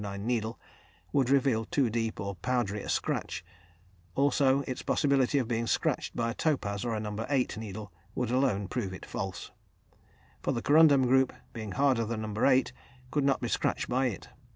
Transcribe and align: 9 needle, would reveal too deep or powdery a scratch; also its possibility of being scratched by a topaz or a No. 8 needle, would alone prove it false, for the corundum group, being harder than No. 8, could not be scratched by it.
9 0.03 0.25
needle, 0.25 0.59
would 1.13 1.29
reveal 1.29 1.63
too 1.63 1.87
deep 1.87 2.19
or 2.19 2.33
powdery 2.33 2.81
a 2.81 2.89
scratch; 2.89 3.45
also 4.15 4.61
its 4.61 4.81
possibility 4.81 5.37
of 5.37 5.47
being 5.47 5.67
scratched 5.67 6.15
by 6.15 6.31
a 6.31 6.33
topaz 6.33 6.83
or 6.83 6.95
a 6.95 6.99
No. 6.99 7.15
8 7.29 7.55
needle, 7.59 7.93
would 8.15 8.31
alone 8.31 8.67
prove 8.67 8.93
it 8.95 9.05
false, 9.05 9.51
for 10.41 10.53
the 10.53 10.61
corundum 10.63 11.03
group, 11.03 11.31
being 11.53 11.73
harder 11.73 12.03
than 12.03 12.21
No. 12.33 12.47
8, 12.49 12.73
could 13.11 13.23
not 13.23 13.41
be 13.41 13.47
scratched 13.47 13.89
by 13.89 14.07
it. 14.07 14.27